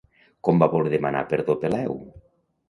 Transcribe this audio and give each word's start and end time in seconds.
Com 0.47 0.61
va 0.63 0.67
voler 0.71 0.93
demanar 0.93 1.21
perdó 1.35 1.57
Peleu? 1.65 1.95